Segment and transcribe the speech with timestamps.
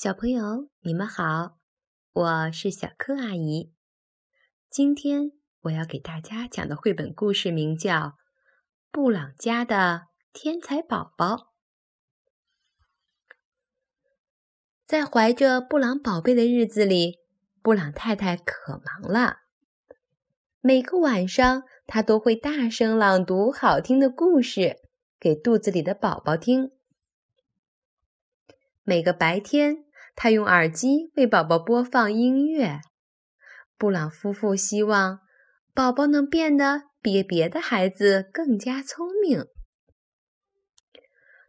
[0.00, 1.58] 小朋友，你们好，
[2.12, 3.72] 我是小柯阿姨。
[4.70, 5.32] 今天
[5.62, 7.92] 我要给大家讲的绘本故事名叫
[8.92, 11.34] 《布朗家的天才宝宝》。
[14.86, 17.18] 在怀着布朗宝贝的日子里，
[17.60, 19.38] 布朗太太可忙了。
[20.60, 24.76] 每个晚上，她都会大声朗读好听的故事
[25.18, 26.70] 给肚子里的宝宝听。
[28.84, 29.87] 每个白天。
[30.20, 32.80] 他用耳机为宝宝播放音乐。
[33.76, 35.20] 布朗夫妇希望
[35.72, 39.46] 宝宝能变得比别的孩子更加聪明。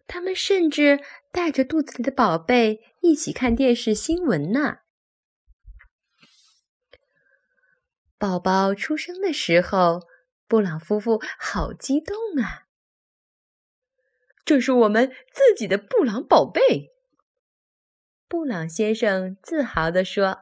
[0.05, 0.99] 他们甚至
[1.31, 4.77] 带着肚子里的宝贝一起看电视新闻呢。
[8.19, 10.01] 宝宝出生的时候，
[10.47, 12.67] 布朗夫妇好激动啊！
[14.45, 16.91] 这是我们自己的布朗宝贝。
[18.29, 20.41] 布朗先生自豪地说：“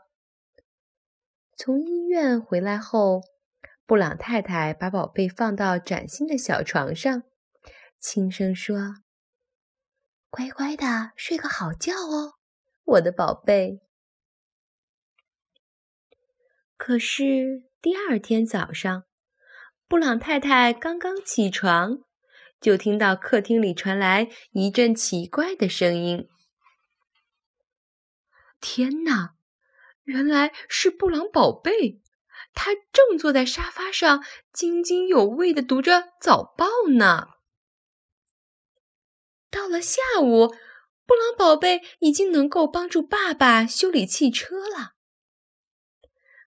[1.56, 3.22] 从医院回来后，
[3.86, 7.24] 布朗太太把宝贝放到崭新的小床上，
[7.98, 8.96] 轻声说
[10.30, 12.34] ：‘乖乖的睡个好觉哦，
[12.84, 13.80] 我的宝贝。’
[16.76, 19.06] 可是第二天早上，
[19.88, 22.00] 布朗太太刚刚起床，
[22.60, 26.28] 就听到客厅里传来一阵奇怪的声音。”
[28.60, 29.36] 天哪！
[30.04, 32.02] 原来是布朗宝贝，
[32.54, 36.66] 他正坐在沙发上津津有味的读着早报
[36.98, 37.28] 呢。
[39.50, 40.48] 到了下午，
[41.06, 44.96] 布朗宝贝已经能够帮助爸爸修理汽车了。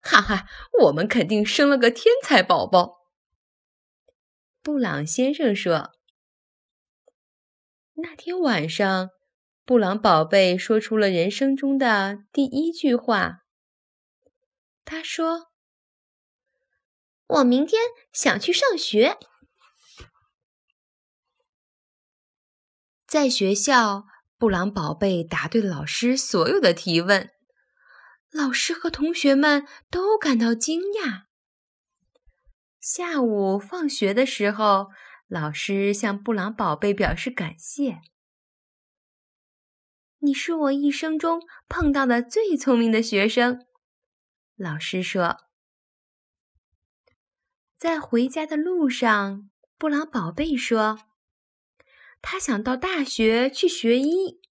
[0.00, 0.46] 哈哈，
[0.80, 3.06] 我们肯定生了个天才宝宝！
[4.62, 5.92] 布朗先生说。
[7.94, 9.10] 那天晚上。
[9.70, 13.44] 布朗宝贝说出了人生中的第一句话。
[14.84, 15.52] 他说
[17.38, 17.80] ：“我明天
[18.12, 19.16] 想去上学。”
[23.06, 24.06] 在学校，
[24.36, 27.30] 布朗宝贝答对了老师所有的提问，
[28.32, 31.26] 老师和同学们都感到惊讶。
[32.80, 34.88] 下午放学的时候，
[35.28, 38.00] 老师向布朗宝贝表示感谢。
[40.22, 43.66] 你是我一生中碰到的最聪明的学生，
[44.54, 45.38] 老师说。
[47.78, 49.48] 在回家的路上，
[49.78, 50.98] 布朗宝贝说
[52.20, 54.42] ：“他想到大学去学医。”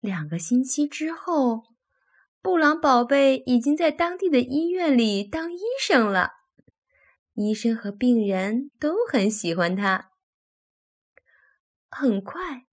[0.00, 1.62] 两个星期之后，
[2.42, 6.32] 布朗宝贝已经在当地的医院里当医生了，
[7.32, 10.10] 医生和病人都很喜欢他。
[11.88, 12.65] 很快。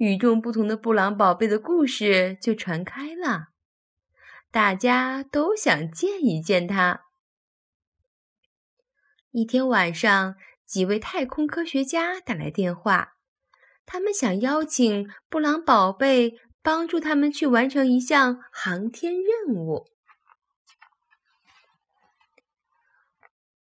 [0.00, 3.48] 与众不同的布朗宝贝的故事就传开了，
[4.50, 7.02] 大家都想见一见他。
[9.30, 13.12] 一天晚上，几位太空科学家打来电话，
[13.84, 19.86] 他们想邀请布朗宝贝帮助他们去完成一项航天任务。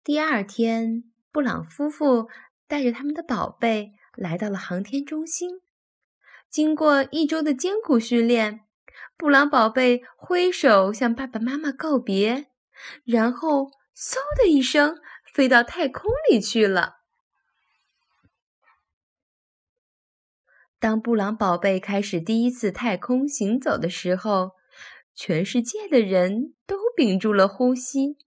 [0.03, 2.27] 第二天，布朗夫妇
[2.67, 5.61] 带着他们的宝贝来到了航天中心。
[6.53, 8.59] 经过一周的艰苦训练，
[9.17, 12.45] 布朗宝贝挥手向爸爸妈妈告别，
[13.03, 15.01] 然后嗖的一声
[15.33, 16.97] 飞到太空里去了。
[20.77, 24.51] 当布朗宝贝开始第一次太空行走的时候，
[25.15, 28.19] 全世界的人都屏住了呼吸。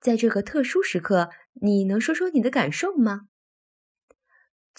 [0.00, 3.22] 在这个特殊时刻，你能说说你的感受吗？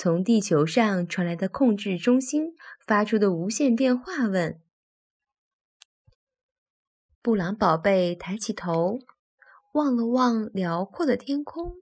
[0.02, 4.62] 从地球上传来的控制中心发出的无线电话问
[7.22, 9.00] ：“布朗宝贝，抬起头，
[9.74, 11.82] 望了望辽阔的天空，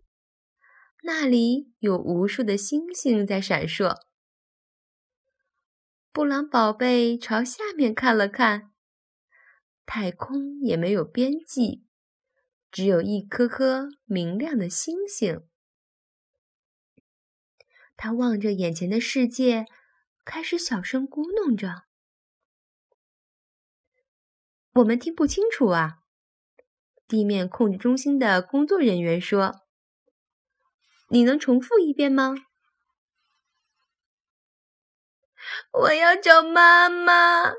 [1.04, 3.96] 那里有无数的星星在闪烁。”
[6.12, 8.72] 布朗宝贝朝下面看了看，
[9.86, 11.84] 太空也没有边际，
[12.72, 15.44] 只有一颗颗明亮的星星。
[17.98, 19.66] 他望着眼前的世界，
[20.24, 21.84] 开始小声咕哝着
[24.76, 26.04] ：“我们听不清楚啊。”
[27.08, 29.62] 地面控制中心的工作人员说
[31.10, 32.36] ：“你能重复一遍吗？”
[35.72, 37.54] 我要找妈妈。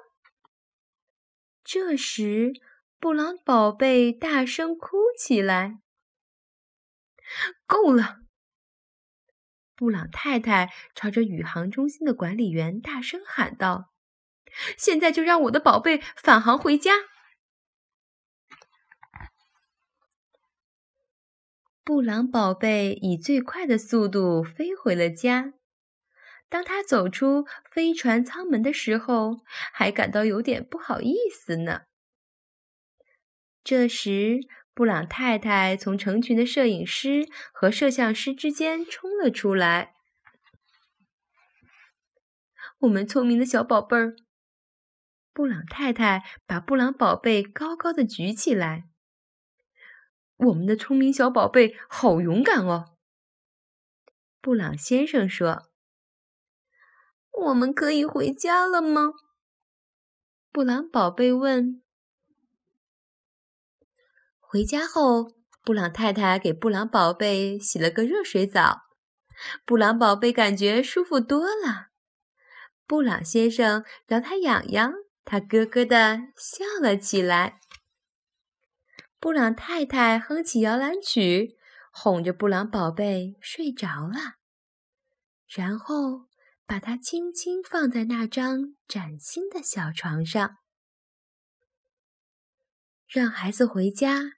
[1.65, 2.53] 这时，
[3.01, 5.81] 布朗宝贝大声哭起来
[7.67, 8.21] ：“够了！”
[9.79, 13.93] 布朗太太朝着宇航中心的管理员大声喊道
[14.77, 16.95] ：“现在就让我的宝贝返航回家！”
[21.85, 25.55] 布朗宝贝以最快的速度飞回了家。
[26.49, 29.43] 当他走出飞船舱门的时候，
[29.73, 31.83] 还感到有点不好意思呢。
[33.63, 34.41] 这时，
[34.79, 39.93] 布朗太太从成群的摄影师和摄像师之间冲了出来。
[42.79, 44.15] 我们聪明的小宝贝儿，
[45.33, 48.85] 布朗太太把布朗宝贝高高的举起来。
[50.37, 52.97] 我们的聪明小宝贝好勇敢哦，
[54.41, 55.73] 布朗先生说。
[57.33, 59.11] 我们可以回家了吗？
[60.53, 61.83] 布朗宝贝问。
[64.51, 68.79] 回家后，布朗太太给布朗宝贝洗了个热水澡，
[69.67, 71.89] 布朗宝贝感觉舒服多了。
[72.87, 74.91] 布朗先生挠他痒痒，
[75.23, 77.61] 他咯咯的笑了起来。
[79.21, 81.59] 布朗太太哼起摇篮曲，
[81.93, 84.37] 哄着布朗宝贝睡着了，
[85.47, 86.29] 然后
[86.65, 90.57] 把它轻轻放在那张崭新的小床上，
[93.07, 94.38] 让孩子回家。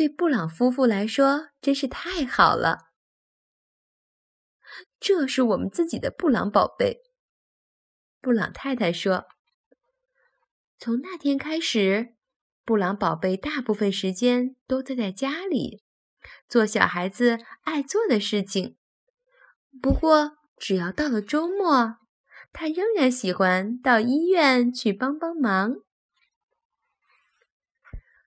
[0.00, 2.86] 对布朗夫妇来说真是太好了。
[4.98, 7.02] 这是我们自己的布朗宝贝，
[8.18, 9.26] 布朗太太说。
[10.78, 12.14] 从那天开始，
[12.64, 15.84] 布朗宝贝大部分时间都待在家里，
[16.48, 18.78] 做小孩子爱做的事情。
[19.82, 21.98] 不过，只要到了周末，
[22.54, 25.74] 他仍然喜欢到医院去帮帮忙。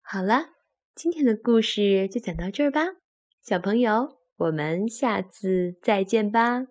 [0.04, 0.54] 好了。
[0.95, 2.81] 今天的故事就讲到这儿吧，
[3.42, 6.68] 小朋友，我们下次再见吧。